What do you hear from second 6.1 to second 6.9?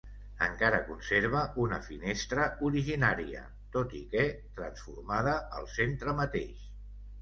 mateix.